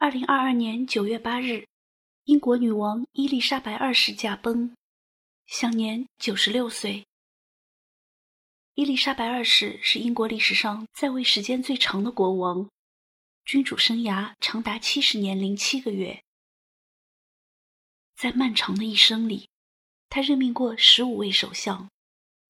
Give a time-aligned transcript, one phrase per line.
[0.00, 1.66] 二零二二年九月八日，
[2.22, 4.72] 英国女王伊丽莎白二世驾崩，
[5.44, 7.04] 享年九十六岁。
[8.74, 12.70] 伊丽莎白二世是英国历史上在位时间最长的国王，
[13.44, 16.22] 君主生涯长达七十年零七个月。
[18.14, 19.48] 在漫长的一生里，
[20.08, 21.90] 他任命过十五位首相，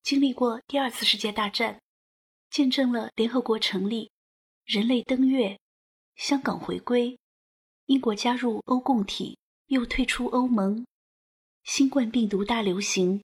[0.02, 1.80] 经历过第二次世界大战，
[2.50, 4.10] 见证了联合国成立、
[4.66, 5.58] 人类登月、
[6.14, 7.18] 香港回归。
[7.88, 9.38] 英国加入欧共体，
[9.68, 10.84] 又退出欧盟，
[11.64, 13.22] 新冠病毒大流行。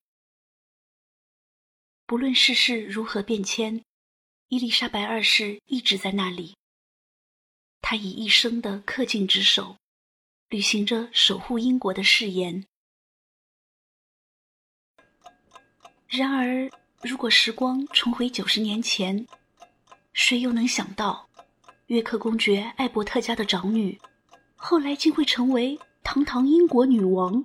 [2.06, 3.84] 不论世事如何变迁，
[4.48, 6.56] 伊丽莎白二世一直在那里。
[7.82, 9.77] 他以一生的恪尽职守，
[10.48, 12.65] 履行着守护英国的誓言。
[16.09, 16.70] 然而，
[17.02, 19.26] 如果时光重回九十年前，
[20.15, 21.28] 谁又能想到，
[21.88, 24.01] 约克公爵艾伯特家的长女？
[24.66, 27.45] 后来竟会成为堂堂英国女王。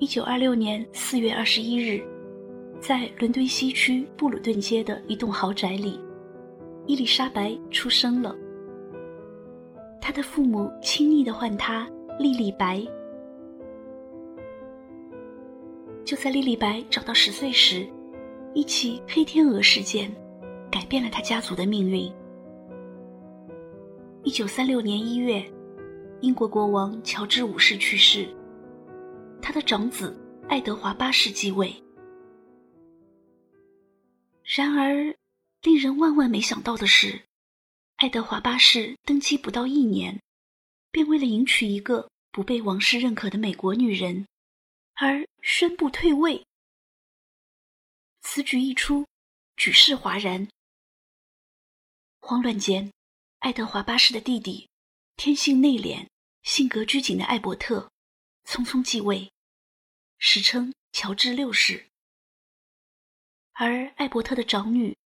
[0.00, 2.04] 一九二六年四月二十一日，
[2.80, 6.00] 在伦敦西区布鲁顿街的一栋豪宅里，
[6.88, 8.34] 伊丽莎白出生了。
[10.00, 11.88] 她的父母亲昵的唤她
[12.18, 12.84] “莉莉白”。
[16.04, 17.88] 就在莉莉白长到十岁时，
[18.56, 20.10] 一起黑天鹅事件，
[20.72, 22.10] 改变了他家族的命运。
[24.24, 25.44] 一九三六年一月，
[26.22, 28.26] 英国国王乔治五世去世，
[29.42, 31.70] 他的长子爱德华八世继位。
[34.42, 35.14] 然而，
[35.60, 37.20] 令人万万没想到的是，
[37.96, 40.18] 爱德华八世登基不到一年，
[40.90, 44.26] 便为了迎娶一个不被王室认可的美国女人，
[44.94, 46.42] 而宣布退位。
[48.28, 49.06] 此举一出，
[49.56, 50.48] 举世哗然。
[52.18, 52.92] 慌乱间，
[53.38, 54.68] 爱德华八世的弟弟，
[55.14, 56.08] 天性内敛、
[56.42, 57.92] 性格拘谨的艾伯特，
[58.44, 59.32] 匆匆继位，
[60.18, 61.88] 史称乔治六世。
[63.52, 64.98] 而艾伯特的长女，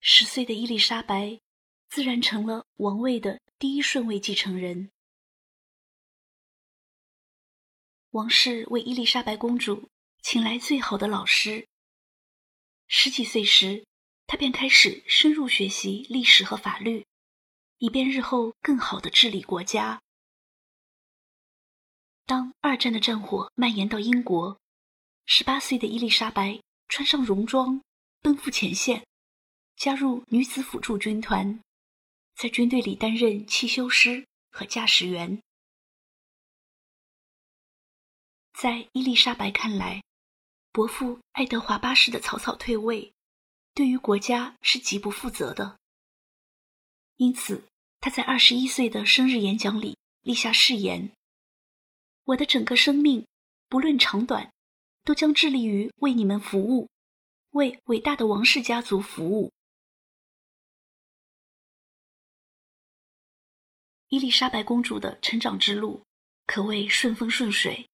[0.00, 1.40] 十岁的伊丽莎白，
[1.88, 4.92] 自然成了王位的第一顺位继承人。
[8.10, 9.90] 王室为伊丽莎白公主
[10.22, 11.67] 请来最好的老师。
[12.88, 13.86] 十几岁时，
[14.26, 17.06] 他便开始深入学习历史和法律，
[17.76, 20.02] 以便日后更好的治理国家。
[22.24, 24.58] 当二战的战火蔓延到英国，
[25.26, 27.82] 十八岁的伊丽莎白穿上戎装，
[28.20, 29.06] 奔赴前线，
[29.76, 31.60] 加入女子辅助军团，
[32.34, 35.42] 在军队里担任汽修师和驾驶员。
[38.54, 40.02] 在伊丽莎白看来，
[40.70, 43.12] 伯父爱德华八世的草草退位，
[43.74, 45.78] 对于国家是极不负责的。
[47.16, 47.64] 因此，
[48.00, 51.10] 他在二十一岁的生日演讲里立下誓言
[52.24, 53.26] ：“我的整个生命，
[53.68, 54.52] 不论长短，
[55.02, 56.88] 都将致力于为你们服务，
[57.50, 59.50] 为伟大的王室家族服务。”
[64.08, 66.04] 伊丽莎白公主的成长之路
[66.46, 67.88] 可谓顺风顺水，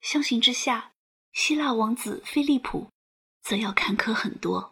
[0.00, 0.91] 相形之下。
[1.32, 2.86] 希腊王子菲利普，
[3.42, 4.70] 则要坎坷很多。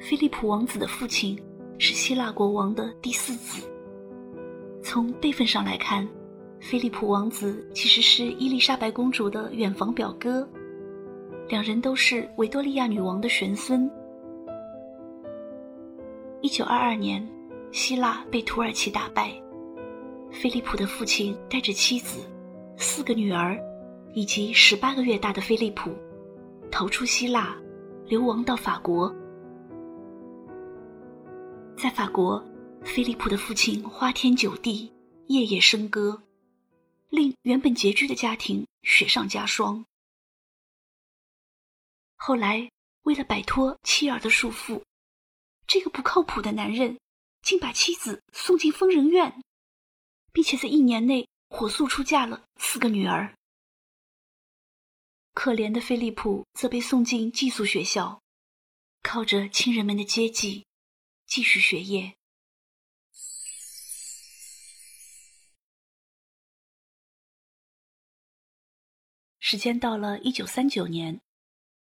[0.00, 1.38] 菲利普王子的父亲
[1.78, 3.70] 是希腊国王的第四子。
[4.82, 6.08] 从辈分上来看，
[6.60, 10.48] 菲利普王子其实是伊丽莎白公主的远房表哥，
[11.46, 13.88] 两人都是维多利亚女王的玄孙。
[16.40, 17.26] 一九二二年，
[17.70, 19.30] 希腊被土耳其打败。
[20.34, 22.18] 菲利普的父亲带着妻子、
[22.76, 23.56] 四个女儿，
[24.14, 25.96] 以及十八个月大的菲利普，
[26.72, 27.56] 逃出希腊，
[28.06, 29.14] 流亡到法国。
[31.78, 32.44] 在法国，
[32.82, 34.92] 菲利普的父亲花天酒地，
[35.28, 36.20] 夜夜笙歌，
[37.10, 39.86] 令原本拮据的家庭雪上加霜。
[42.16, 42.68] 后来，
[43.04, 44.82] 为了摆脱妻儿的束缚，
[45.68, 46.98] 这个不靠谱的男人
[47.42, 49.40] 竟把妻子送进疯人院。
[50.34, 53.34] 并且在一年内火速出嫁了四个女儿。
[55.32, 58.20] 可怜的菲利普则被送进寄宿学校，
[59.02, 60.66] 靠着亲人们的接济，
[61.24, 62.14] 继续学业。
[69.38, 71.20] 时间到了一九三九年，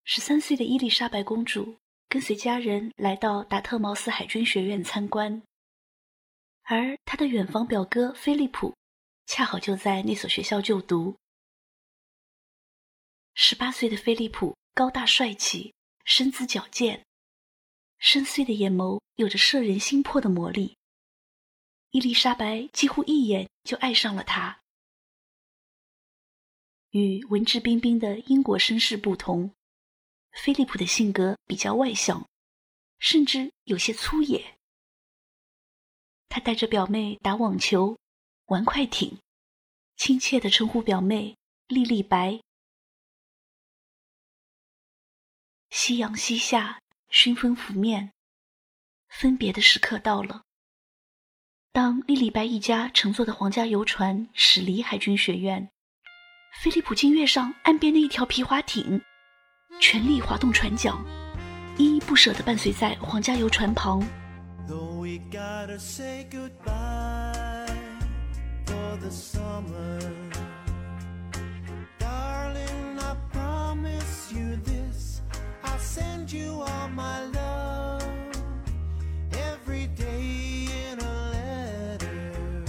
[0.04, 1.78] 十三岁的伊丽莎白公主
[2.10, 5.42] 跟随家人来到达特茅斯海军学院参观。
[6.68, 8.76] 而他的远房表哥菲利普，
[9.28, 11.16] 恰好就在那所学校就读。
[13.36, 15.76] 十八岁的菲利普高大帅气，
[16.06, 17.06] 身姿矫健，
[18.00, 20.76] 深邃的眼眸有着摄人心魄的魔力。
[21.92, 24.60] 伊丽莎白几乎一眼就爱上了他。
[26.90, 29.54] 与文质彬彬的英国绅士不同，
[30.32, 32.28] 菲利普的性格比较外向，
[32.98, 34.55] 甚至有些粗野。
[36.30, 37.98] 他带着表妹打网球、
[38.46, 39.20] 玩快艇，
[39.96, 41.38] 亲切地称呼表妹
[41.68, 42.42] “莉莉白”。
[45.72, 48.12] 夕阳西下，熏风拂面，
[49.08, 50.44] 分别的时刻到了。
[51.72, 55.70] 当莉莉白一家乘坐的皇家游船驶离海军学院，
[56.62, 59.02] 菲利普竟跃上岸边的一条皮划艇，
[59.82, 60.98] 全力划动船桨，
[61.78, 64.02] 依依不舍地伴随在皇家游船旁。
[65.06, 67.78] we gotta say goodbye
[68.66, 70.00] for the summer.
[72.00, 75.22] Darling, I promise you this.
[75.64, 78.04] I'll send you all my love
[79.52, 82.66] every day in a letter,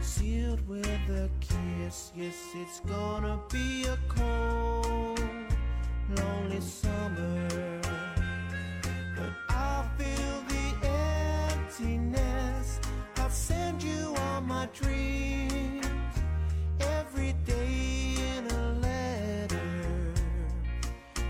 [0.00, 2.10] sealed with a kiss.
[2.16, 5.20] Yes, it's gonna be a cold,
[6.16, 7.48] lonely summer,
[9.16, 10.51] but I'll feel.
[11.72, 12.80] Emptiness.
[13.16, 15.86] I'll send you all my dreams
[16.80, 20.14] every day in a letter,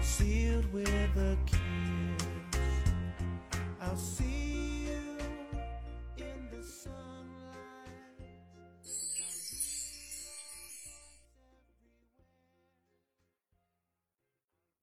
[0.00, 1.60] sealed with a kiss.
[3.80, 5.18] I'll see you
[6.16, 7.58] in the sunlight.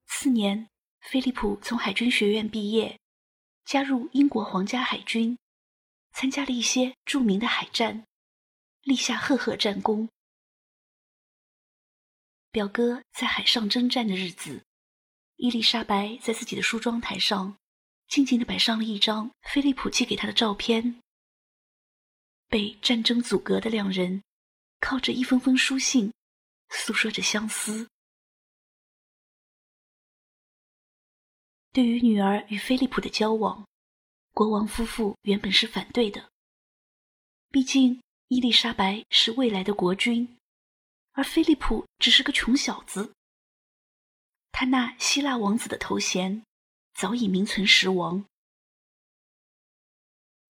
[0.07, 0.69] 四年，
[1.01, 2.99] 菲利普从海军学院毕业，
[3.65, 5.37] 加入英国皇家海军，
[6.11, 8.05] 参加了一些著名的海战，
[8.81, 10.09] 立下赫赫战功。
[12.51, 14.63] 表哥在海上征战的日子，
[15.35, 17.57] 伊丽莎白在自己的梳妆台上，
[18.07, 21.01] 静静地摆上了一张菲利普寄给她的照片。
[22.47, 24.23] 被战争阻隔的两人，
[24.79, 26.11] 靠着一封封书信，
[26.69, 27.87] 诉说着相思。
[31.71, 33.68] 对于女儿与菲利普的交往，
[34.39, 36.31] 国王夫妇原本是反对的。
[37.49, 40.37] 毕竟伊丽莎白是未来的国君，
[41.11, 43.13] 而菲利普只是个穷小子。
[44.53, 46.41] 他那希腊王子的头衔
[46.93, 48.23] 早已名存实亡。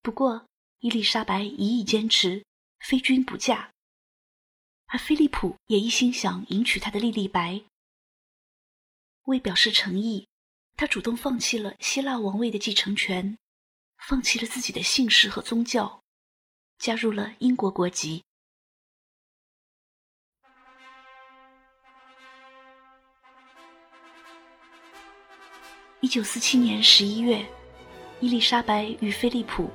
[0.03, 0.45] 不过
[0.81, 2.45] 伊丽莎白一意坚持
[2.81, 3.71] 非君不嫁，
[4.85, 7.63] 而菲利普也一心想迎娶她的莉莉白。
[9.23, 10.27] 为表示诚意。
[10.77, 13.35] 他主动放弃了希腊王位的继承权，
[14.07, 16.01] 放弃了自己的姓氏和宗教，
[16.79, 18.23] 加入了英国国籍。
[26.01, 27.45] 一九四七年十一月，
[28.19, 29.69] 伊丽莎白与菲利普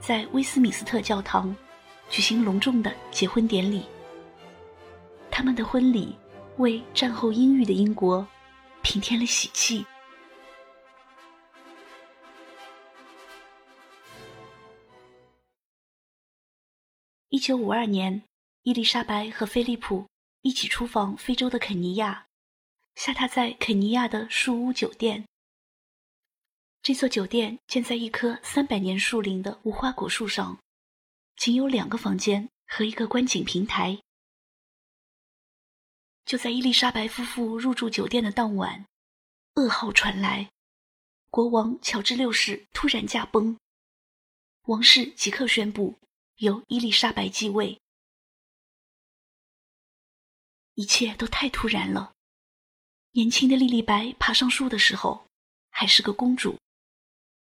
[0.00, 1.56] 在威斯敏斯特教堂
[2.10, 3.84] 举行隆重的结婚典礼。
[5.30, 6.14] 他们的婚礼
[6.58, 8.26] 为战后阴郁的英国
[8.82, 9.86] 平添了喜气。
[17.32, 18.24] 一九五二年，
[18.64, 20.04] 伊丽莎白和菲利普
[20.42, 22.26] 一起出访非洲的肯尼亚，
[22.96, 25.24] 下榻在肯尼亚的树屋酒店。
[26.82, 30.58] 这座酒店建在一棵三百年树龄的无花果树上，
[31.36, 33.96] 仅有两个房间和一个观景平台。
[36.24, 38.84] 就在伊丽莎白夫妇入住酒店的当晚，
[39.54, 40.50] 噩耗传来：
[41.30, 43.56] 国王乔治六世突然驾崩，
[44.62, 45.96] 王室即刻宣布。
[46.40, 47.78] 由伊丽莎白继位，
[50.72, 52.14] 一切都太突然了。
[53.10, 55.26] 年轻的莉莉白爬上树的时候
[55.68, 56.58] 还是个公主，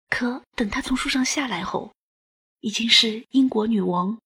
[0.09, 1.95] 可等她从树上下来后，
[2.61, 4.19] 已经是英国女王。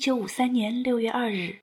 [0.00, 1.60] 九五三年六月二日，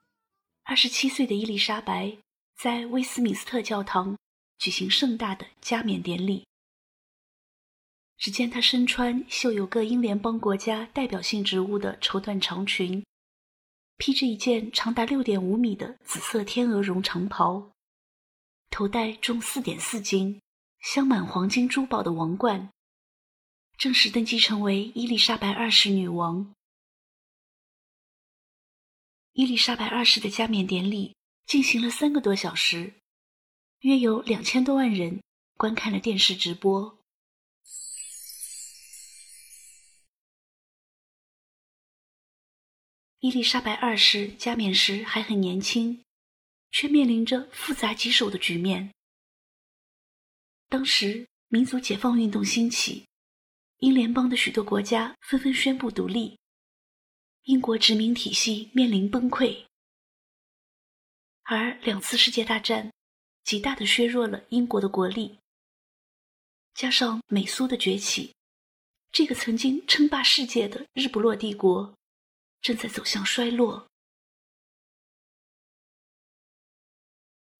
[0.63, 2.15] 二十七岁的伊丽莎白
[2.55, 4.15] 在威斯敏斯特教堂
[4.59, 6.45] 举行盛大的加冕典礼。
[8.15, 13.03] 只见她身穿绣有各英联邦国家代表性植物的绸缎长裙，
[13.97, 17.71] 披着一件长达六点五米的紫色天鹅绒长袍，
[18.69, 20.39] 头戴重四点四斤、
[20.81, 22.69] 镶满黄金珠宝的王冠，
[23.79, 26.53] 正式登基成为伊丽莎白二世女王。
[29.37, 31.15] 伊丽莎白二世的加冕典礼
[31.45, 32.95] 进行了三个多小时，
[33.81, 35.21] 约有两千多万人
[35.57, 36.97] 观看了电视直播。
[43.19, 46.03] 伊丽莎白二世加冕时还很年轻，
[46.71, 48.91] 却面临着复杂棘手的局面。
[50.67, 53.05] 当时民族解放运动兴起，
[53.81, 56.39] 英联邦的许多国家纷纷宣布独立。
[57.47, 59.63] 英国殖民体系面临崩溃，
[61.43, 62.91] 而两次世界大战
[63.45, 65.37] 极大的削弱了英国的国力，
[66.73, 68.35] 加上美苏的崛起，
[69.13, 71.95] 这个曾经称霸世界的日不落帝国
[72.61, 73.87] 正在走向衰落。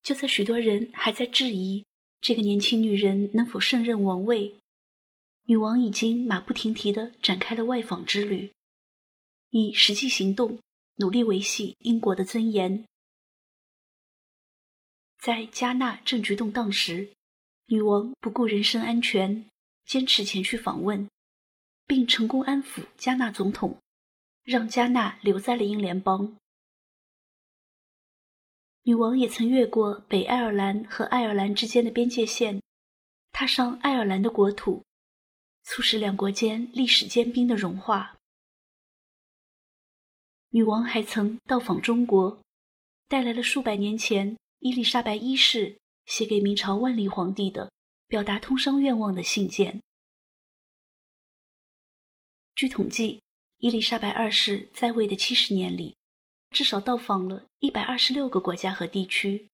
[0.04, 1.86] 就在许多人还在质疑
[2.20, 4.60] 这个年轻女人能否胜任王位，
[5.44, 8.52] 女王已经马不停蹄地展开了外访之旅。
[9.50, 10.60] 以实际行动
[10.96, 12.86] 努力维系英国的尊严。
[15.20, 17.12] 在加纳政局动荡时，
[17.66, 19.50] 女王不顾人身安全，
[19.86, 21.10] 坚持前去访问，
[21.86, 23.78] 并成功安抚加纳总统，
[24.44, 26.38] 让加纳留在了英联邦。
[28.84, 32.62] 女王也曾越过北爱尔兰和爱尔兰之间的边界线，
[33.32, 34.84] 踏上爱尔兰的国土，
[35.64, 38.17] 促使两国间历史坚冰的融化。
[40.50, 42.40] 女王还曾到访中国，
[43.08, 47.70] 带来了数百年前伊丽莎白一世写给明朝万历皇帝的
[48.08, 49.82] 表达通商愿望的信件。
[52.56, 53.22] 据统计，
[53.58, 55.96] 伊丽莎白二世在位的七十年里，
[56.50, 59.48] 至少到访了一百二十六个国家和地区，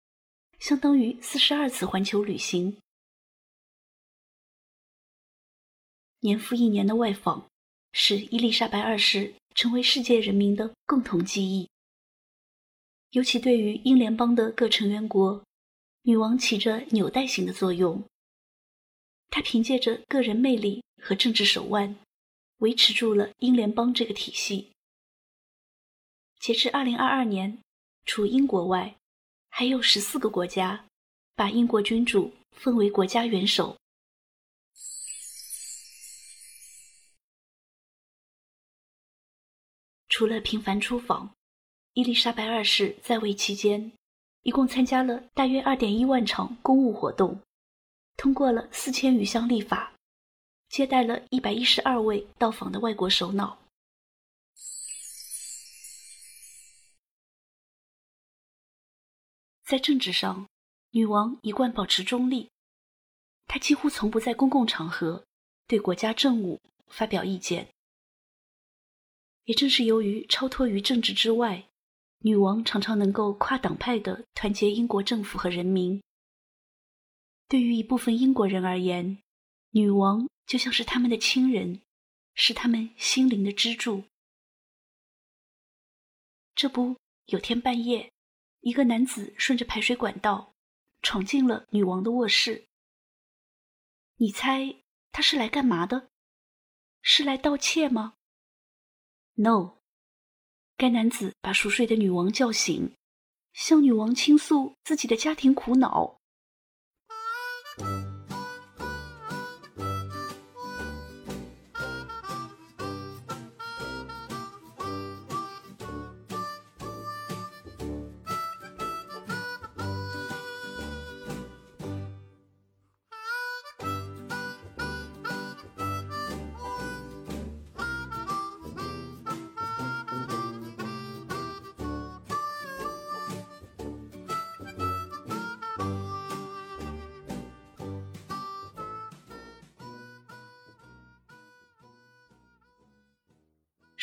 [0.60, 2.78] 相当于四十二次环球旅行。
[6.20, 7.50] 年复一年的外访，
[7.92, 9.34] 使伊丽莎白二世。
[9.56, 11.70] 成为世界人民的共同记忆。
[13.12, 15.44] 尤其对于英联邦的各成员国，
[16.02, 18.04] 女王起着纽带型的作用。
[19.30, 21.96] 她凭借着个人魅力和政治手腕，
[22.58, 24.72] 维持住了英联邦这个体系。
[26.40, 27.60] 截至二零二二年，
[28.06, 28.96] 除英国外，
[29.50, 30.86] 还有十四个国家
[31.36, 33.78] 把英国君主封为国家元首。
[40.16, 41.34] 除了频繁出访，
[41.94, 43.92] 伊丽莎白二世在位期间，
[44.44, 47.42] 一共参加了大约二点一万场公务活动，
[48.16, 49.92] 通过了四千余项立法，
[50.70, 53.58] 接待了一百一十二位到访的外国首脑。
[59.66, 60.48] 在政治上，
[60.92, 62.52] 女王一贯保持中立，
[63.48, 65.26] 她几乎从不在公共场合
[65.66, 67.68] 对国家政务发表意见。
[69.46, 71.70] 也正是由于超脱于政治之外，
[72.20, 76.02] 女王常常能够跨党派的团结英国政府和人民。
[77.48, 79.22] 对于一部分英国人而言，
[79.72, 81.82] 女王就像是他们的亲人，
[82.34, 84.04] 是他们心灵的支柱。
[86.56, 86.96] 这不，
[87.26, 88.12] 有天半夜，
[88.62, 90.54] 一个男子顺着排水管道
[91.02, 92.66] 闯进了女王的卧室。
[94.18, 94.76] 你猜
[95.12, 96.10] 他是来干嘛的？
[97.02, 98.14] 是来盗窃吗
[99.36, 99.78] ？No，
[100.78, 102.96] 该男子把熟睡的女王叫醒，
[103.54, 106.20] 向女王倾诉自己的家庭苦恼。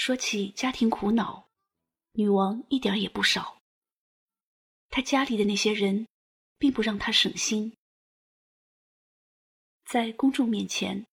[0.03, 1.47] 说起家庭苦恼，
[2.13, 3.61] 女王一点也不少。
[4.89, 6.09] 她家里的那些人，
[6.57, 7.77] 并不让她省心。
[9.85, 11.05] 在公众面前，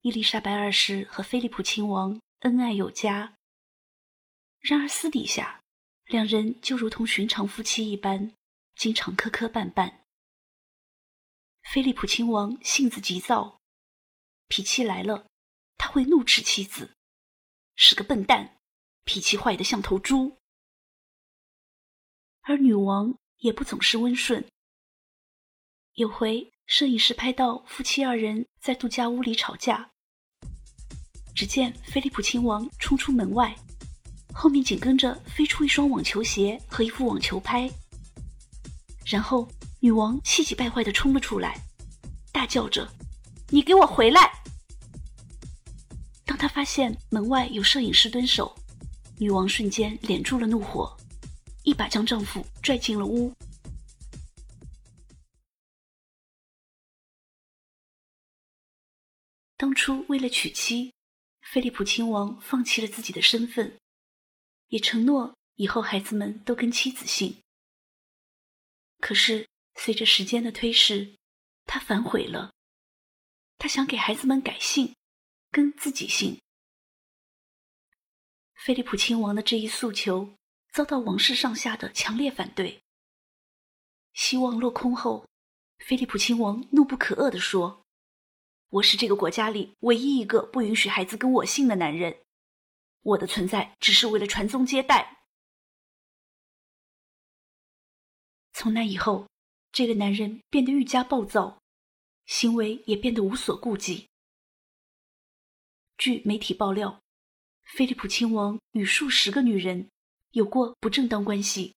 [0.00, 3.36] 伊丽莎白二世和菲利普亲王恩爱有加。
[4.58, 5.62] 然而私底下，
[6.06, 8.34] 两人就如同寻常夫妻一般，
[8.74, 10.00] 经常磕磕绊绊。
[11.72, 13.60] 菲利普亲王性子急躁，
[14.48, 15.28] 脾气来了
[15.78, 16.92] 他会怒斥妻子
[17.84, 18.58] 是个笨蛋，
[19.02, 20.38] 脾气坏得像头猪。
[22.42, 24.46] 而女王也不总是温顺。
[25.94, 29.90] 有回，摄影师拍到夫妻二人在度假屋里吵架，
[31.34, 33.52] 只见菲利普亲王冲出门外，
[34.32, 37.68] 后面紧跟着飞出一双网球鞋和一副网球拍。
[39.04, 39.48] 然后
[39.80, 41.60] 女王气急败坏地冲了出来，
[42.32, 42.88] 大叫着
[43.50, 44.32] ：“你给我回来！”
[46.24, 48.54] 当他发现门外有摄影师蹲守，
[49.18, 50.96] 女王瞬间敛住了怒火。
[51.64, 53.32] 一把将丈夫拽进了屋。
[59.56, 60.92] 当初为了娶妻，
[61.42, 63.78] 菲利普亲王放弃了自己的身份，
[64.68, 67.40] 也承诺以后孩子们都跟妻子姓。
[68.98, 71.14] 可是随着时间的推逝，
[71.64, 72.52] 他反悔了，
[73.56, 74.96] 他想给孩子们改姓，
[75.52, 76.40] 跟自己姓。
[78.54, 80.34] 菲利普亲王的这一诉求。
[80.72, 82.82] 遭到王室上下的强烈反对。
[84.14, 85.28] 希望落空后，
[85.80, 87.84] 菲利普亲王怒不可遏地说
[88.72, 92.22] ：“我是这个国家里唯一一个不允许孩子跟我姓的男人，
[93.02, 95.26] 我的存在只是为了传宗接代。”
[98.54, 99.28] 从那以后，
[99.72, 101.60] 这个男人变得愈加暴躁，
[102.24, 104.08] 行为也变得无所顾忌。
[105.98, 107.00] 据媒体爆料，
[107.64, 109.88] 菲利普亲王与数十个女人。
[110.32, 111.74] 有过不正当关系，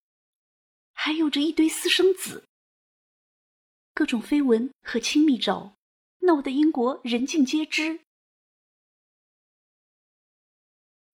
[0.94, 2.46] 还有着一堆私生子，
[3.92, 5.76] 各种绯闻和亲密照，
[6.20, 8.00] 闹得英国人尽皆知。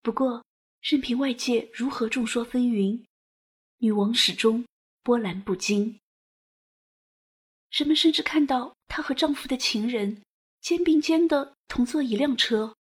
[0.01, 0.45] 不过，
[0.79, 3.03] 任凭外界如何众说纷纭，
[3.79, 4.65] 女王始终
[5.01, 5.99] 波澜不惊。
[7.71, 10.23] 人们甚至看到她和丈夫的情人
[10.61, 12.73] 肩并肩的同坐一辆车。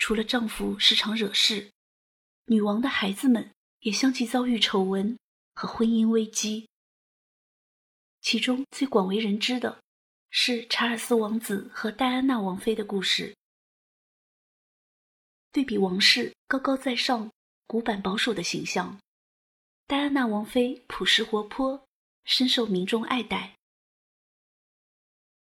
[0.00, 1.70] 除了丈夫时常惹事，
[2.46, 5.16] 女王的孩子们也相继遭遇丑闻
[5.54, 6.68] 和婚姻危机。
[8.22, 9.82] 其中最广为人知的
[10.30, 13.36] 是查尔斯王子和戴安娜王妃的故事。
[15.52, 17.30] 对比王室高高在上、
[17.66, 18.98] 古板保守的形象，
[19.86, 21.86] 戴安娜王妃朴实活泼，
[22.24, 23.54] 深受民众爱戴。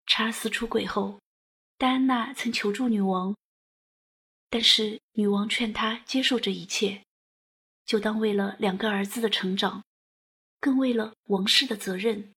[0.07, 1.21] 查尔斯出轨后，
[1.77, 3.35] 戴安娜曾求助女王。
[4.49, 7.03] 但是女王劝他接受这一切，
[7.85, 9.83] 就当为了两个儿子的成长，
[10.59, 12.33] 更为了王室的责任。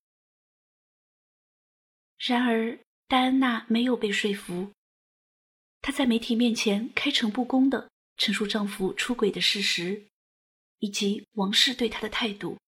[2.18, 4.72] 然而戴安娜没有被说服，
[5.80, 10.06] 她在媒体面前开诚布公地陈述丈夫出轨的事实，
[10.80, 12.58] 以及王室对她的态度。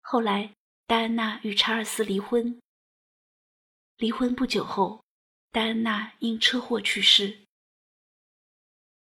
[0.00, 0.54] 后来
[0.86, 2.58] 戴安娜与查尔斯离婚，
[3.98, 5.03] 离婚不久后。
[5.54, 7.44] 戴安娜因车祸去世，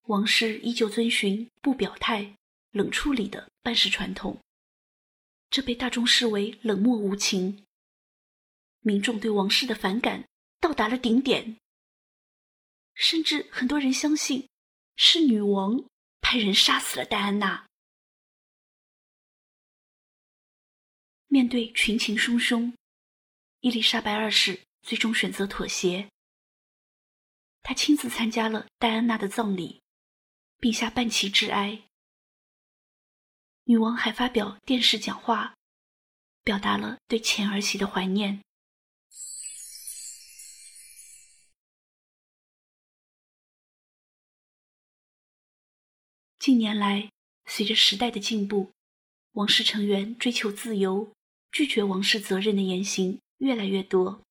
[0.09, 2.35] 王室依旧遵循不表态、
[2.73, 4.43] 冷处理的办事传统，
[5.49, 7.65] 这被大众视为冷漠无情。
[8.81, 11.57] 民众对王室的反感到达了顶点，
[12.95, 14.49] 甚至很多人相信
[14.97, 15.85] 是女王
[16.21, 17.69] 派人杀死了戴安娜。
[21.29, 22.75] 面对群情汹汹，
[23.61, 26.11] 伊丽莎白二世最终选择妥协。
[27.67, 29.83] 他亲自参加了戴安娜的葬礼，
[30.59, 31.89] 并下半旗致哀。
[33.65, 35.57] 女王还发表电视讲话，
[36.43, 38.43] 表达了对前儿媳的怀念。
[46.39, 47.11] 近年来，
[47.47, 48.73] 随着时代的进步，
[49.33, 51.15] 王室成员追求自由、
[51.51, 54.23] 拒绝王室责任的言行越来越多。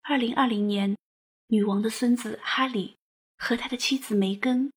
[0.00, 0.96] 二零二零年。
[1.48, 2.96] 女王的孙子哈里
[3.38, 4.72] 和他的妻子梅根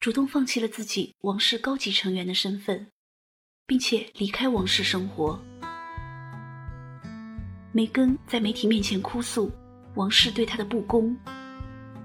[0.00, 2.86] 主动放弃了自己王室高级成员的身份，
[3.66, 5.38] 并且离开王室生活。
[7.72, 9.52] 梅根在媒体面前哭诉
[9.96, 11.14] 王室对他的不公，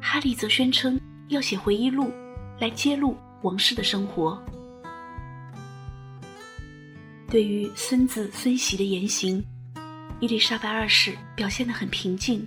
[0.02, 2.12] 哈利则宣称要写回忆录
[2.60, 4.38] 来揭露王室的生活。
[7.30, 9.42] 对于孙子孙媳的言行，
[10.20, 12.46] 伊丽莎白二世表现得很平静。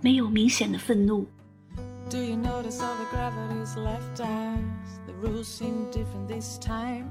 [0.00, 1.26] 没有明显的愤怒。
[2.08, 5.00] Do you notice all the gravity's left us?
[5.06, 7.08] The rules seem different this time.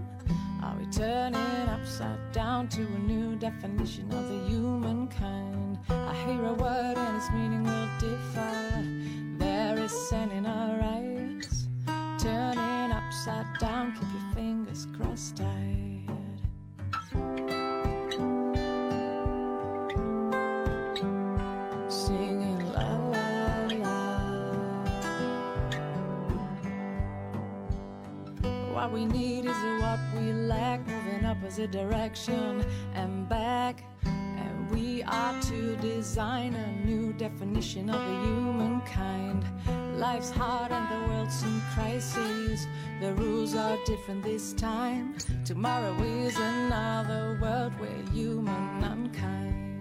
[0.64, 5.78] Are we turning upside down to a new definition of the humankind?
[5.90, 8.84] I hear a word and its meaning will differ.
[9.38, 11.68] There is sand in our eyes.
[12.18, 15.89] Turning upside down, keep your fingers crossed tight.
[31.51, 33.83] Opposite direction and back.
[34.05, 39.45] And we are to design a new definition of the humankind.
[39.99, 42.69] Life's hard and the world's in crisis.
[43.01, 45.17] The rules are different this time.
[45.45, 49.80] Tomorrow is another world where human unkind.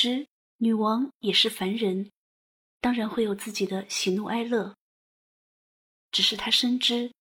[0.00, 2.10] 实，女王也是凡人，
[2.80, 4.74] 当然会有自己的喜怒哀乐。
[6.10, 7.12] 只是她深知，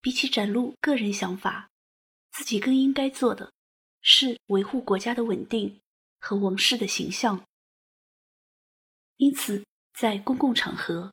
[0.00, 1.68] 比起展露个人想法，
[2.30, 3.52] 自己更应该做的
[4.00, 5.78] 是维护国家的稳定
[6.20, 7.44] 和王室的形象。
[9.18, 11.12] 因此，在公共场合，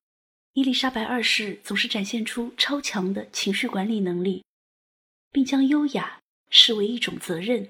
[0.53, 4.45] 伊丽莎白二世总是展现出超强的情绪管理能力，
[5.31, 7.69] 并将优雅视为一种责任。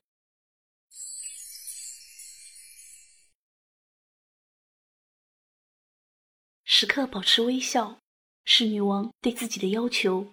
[6.72, 8.00] 时刻保持微笑，
[8.46, 10.32] 是女王对自己的要求。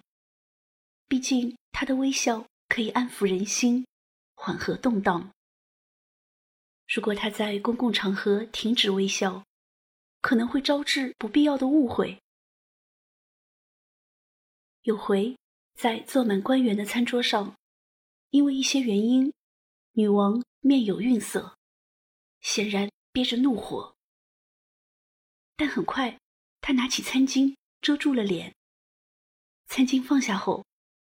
[1.07, 3.87] 毕竟，她的微笑可以安抚人心，
[4.35, 5.31] 缓和动荡。
[6.87, 9.43] 如果她在公共场合停止微笑，
[10.21, 12.21] 可能会招致不必要的误会。
[14.83, 15.35] 有回，
[15.73, 17.55] 在坐满官员的餐桌上，
[18.29, 19.33] 因为一些原因，
[19.93, 21.57] 女王面有愠色，
[22.41, 23.95] 显然憋着怒火。
[25.55, 26.19] 但很快，
[26.67, 28.53] 她拿起餐巾遮住了脸。
[29.67, 30.65] 餐巾放下后，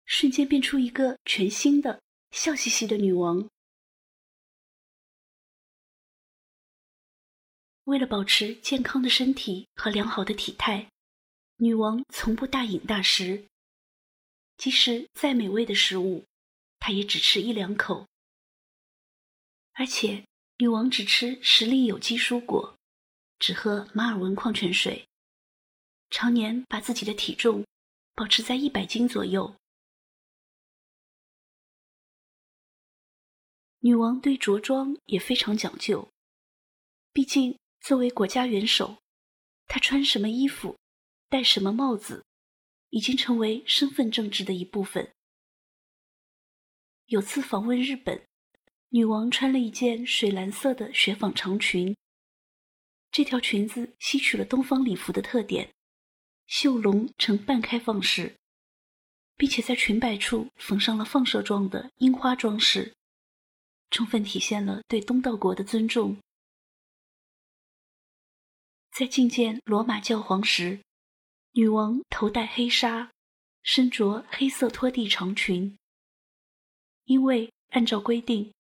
[0.06, 3.50] 瞬间变出一个全新的、笑嘻嘻的女王。
[7.86, 10.92] 为了保持健康的身体和良好的体态，
[11.56, 13.48] 女王从不大饮大食。
[14.58, 16.24] 即使再美味的食物，
[16.78, 18.06] 她也只吃一两口。
[19.74, 20.24] 而且，
[20.60, 22.78] 女王只吃十粒有机蔬果，
[23.40, 25.08] 只喝马尔文矿泉水，
[26.10, 27.66] 常年把自己的体重
[28.14, 29.56] 保持在一百斤左右。
[33.80, 36.10] 女王对着装也非常讲究，
[37.14, 38.98] 毕竟作为国家元首，
[39.68, 40.78] 她穿什么衣服，
[41.30, 42.24] 戴什么帽子。
[42.90, 45.12] 已经成为身份政治的一部分。
[47.08, 48.26] 有次访问日本，
[48.92, 51.98] 女王穿了一件水蓝色的雪纺长裙。
[53.12, 55.74] 这条裙子吸取了东方礼服的特点，
[56.48, 58.36] 袖笼呈半开放式，
[59.36, 62.96] 并且在裙摆处缝上了放射状的樱花装饰，
[63.92, 66.18] 充分体现了对东道国的尊重。
[68.92, 70.80] 在觐见罗马教皇时。
[71.54, 73.12] 女王头戴黑纱，
[73.64, 75.76] 身着黑色拖地长裙。
[77.06, 78.54] 因为按照规定，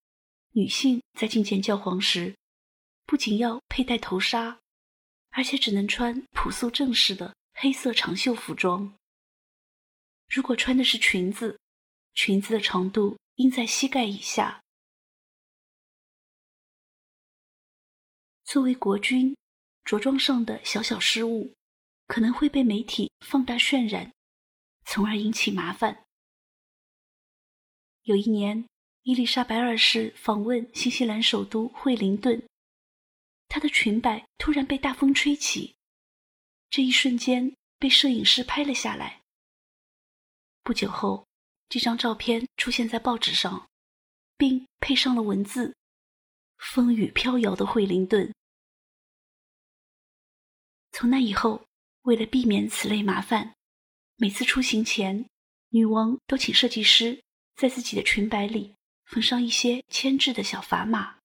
[0.53, 2.35] 女性在觐见教皇时，
[3.05, 4.59] 不仅要佩戴头纱，
[5.29, 8.95] 而且只能穿朴素正式的黑色长袖服装。
[10.29, 11.59] 如果穿的是裙子，
[12.13, 14.61] 裙子的长度应在膝盖以下。
[18.43, 19.35] 作为国君，
[19.83, 21.51] 着装上的小小失误。
[22.05, 24.13] 可能会被媒体放大渲染，
[24.85, 26.05] 从而引起麻烦。
[28.03, 28.65] 有一年，
[29.01, 32.47] 伊丽莎白二世访问新西兰首都惠灵顿，
[33.49, 35.75] 她的裙摆突然被大风吹起，
[36.69, 39.21] 这一瞬间被摄影师拍了下来。
[40.63, 41.27] 不久后，
[41.69, 43.67] 这张照片出现在报纸上，
[44.37, 45.75] 并配上了文字
[46.57, 48.33] ：“风雨飘摇的惠灵顿。”
[50.91, 51.63] 从那以后。
[52.03, 53.53] 为了避免此类麻烦，
[54.15, 55.29] 每次出行前，
[55.71, 57.21] 女王都请设计师
[57.57, 61.17] 在自己的裙摆里缝上一些牵制的小砝码。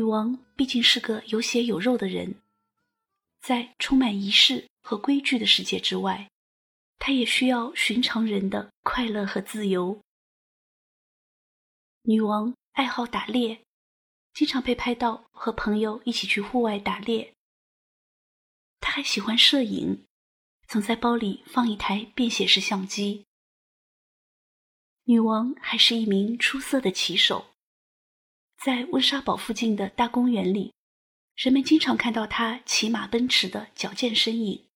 [0.00, 2.40] 女王毕竟是个有血有肉的人，
[3.42, 6.30] 在充满仪式和规矩的世界之外，
[6.98, 10.00] 她也需要寻常人的快乐和自由。
[12.04, 13.60] 女王爱好打猎，
[14.32, 17.34] 经常被拍到和朋友一起去户外打猎。
[18.80, 20.06] 他还喜欢摄影，
[20.66, 23.26] 总在包里放一台便携式相机。
[25.04, 27.50] 女王还是一名出色的骑手，
[28.62, 30.74] 在温莎堡附近的大公园里，
[31.34, 34.68] 人们经常看到她骑马奔驰的矫健身影。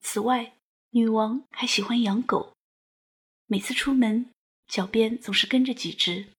[0.00, 0.58] 此外，
[0.90, 2.52] 女王还喜欢养狗，
[3.46, 4.28] 每次出门，
[4.66, 6.32] 脚边总是跟着几只。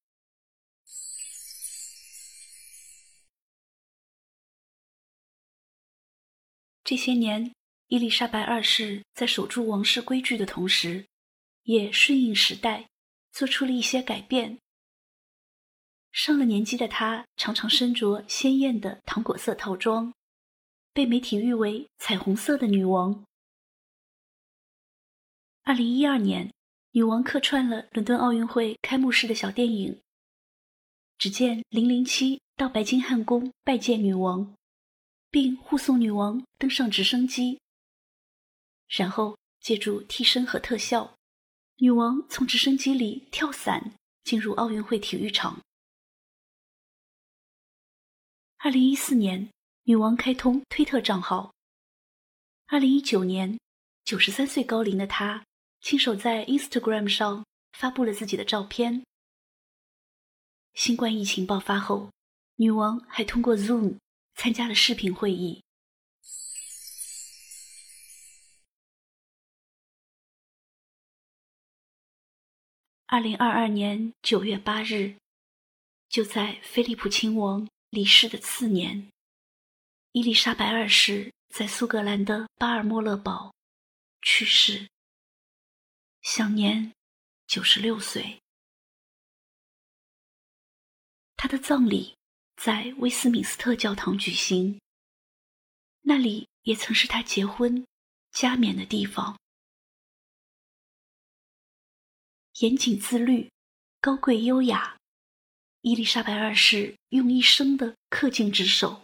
[6.84, 7.54] 这些年，
[7.86, 11.06] 伊丽莎白二世在守住王室规矩的同时，
[11.62, 12.90] 也顺应时代，
[13.32, 14.58] 做出了一些改变。
[16.12, 20.12] 上了年纪的她常常身着鲜艳的糖果色套装，
[20.92, 23.24] 被媒体誉为“彩虹色的女王”。
[25.62, 26.52] 二零一二年，
[26.92, 30.00] 女王客串了伦敦奥运会开幕式的小电影。
[31.16, 34.54] 只见零零七到白金汉宫拜见女王，
[35.30, 37.60] 并护送女王登上直升机，
[38.88, 41.14] 然后借助替身和特效，
[41.76, 43.92] 女王从直升机里跳伞
[44.24, 45.60] 进入奥运会体育场。
[48.62, 49.48] 二零一四年，
[49.84, 51.54] 女王开通推特账号。
[52.66, 53.58] 二零一九年，
[54.04, 55.42] 九十三岁高龄的她。
[55.80, 59.02] 亲手在 Instagram 上发布了自己的照片。
[60.74, 62.10] 新冠疫情爆发后，
[62.56, 63.96] 女王还通过 Zoom
[64.34, 65.62] 参加了视频会议。
[73.06, 75.16] 二零二二年九月八日，
[76.10, 79.10] 就在菲利普亲王离世的次年，
[80.12, 83.52] 伊丽莎白二世在苏格兰的巴尔莫勒堡
[84.22, 84.88] 去世。
[86.22, 86.92] 享年
[87.48, 88.40] 九十六岁。
[91.36, 92.16] 他的葬礼
[92.56, 94.80] 在威斯敏斯特教堂举行，
[96.02, 97.84] 那里也曾是他结婚、
[98.30, 99.36] 加冕的地方。
[102.60, 103.50] 严谨自律、
[104.00, 104.99] 高贵优雅，
[105.82, 109.00] 伊丽莎白二世用一生的恪尽职守，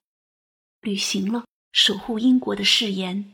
[0.83, 3.33] 履行了守护英国的誓言。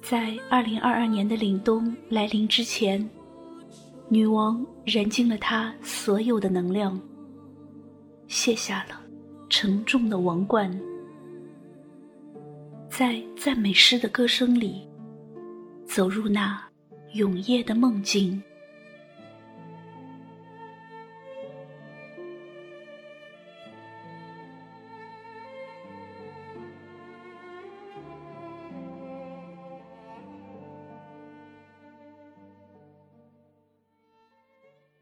[0.00, 3.10] 在二零二二年的凛冬来临之前，
[4.08, 7.00] 女王燃尽了她所有的能量，
[8.28, 9.04] 卸下了
[9.50, 10.80] 沉重的王冠，
[12.98, 14.88] 在赞美诗的歌声里，
[15.86, 16.66] 走入那
[17.12, 18.42] 永夜的梦境。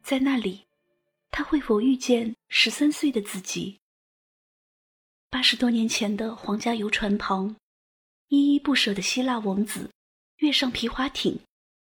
[0.02, 0.66] 在那里，
[1.30, 3.78] 他会否遇见十三岁的自己？
[5.30, 7.54] 八十多年前的皇家游船旁，
[8.35, 9.90] 依依不舍的希腊王子
[10.38, 11.38] 跃上皮划艇，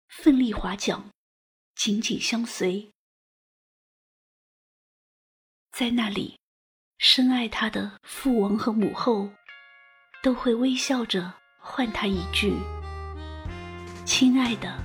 [0.07, 1.03] 奋力划桨，
[1.73, 2.91] 紧紧相随。
[5.71, 6.37] 在那里，
[6.99, 9.27] 深爱他的父王和母后
[10.21, 12.53] 都会微笑着唤他一句
[14.05, 14.77] ：“亲爱的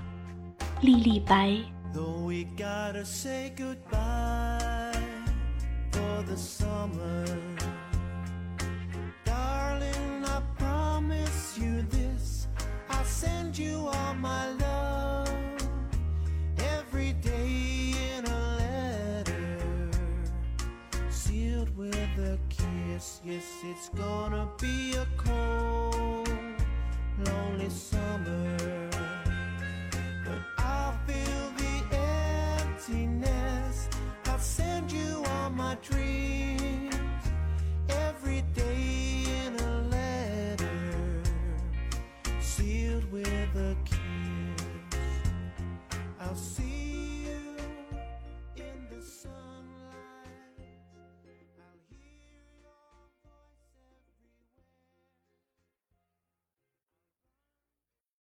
[0.80, 1.58] 莉莉白。”
[13.22, 15.68] send you all my love
[16.76, 19.90] every day in a letter
[21.08, 23.20] sealed with a kiss.
[23.24, 26.28] Yes, it's gonna be a cold,
[27.26, 28.56] lonely summer.
[30.26, 31.74] But I feel the
[32.58, 33.88] emptiness.
[34.26, 36.31] I'll send you all my dreams.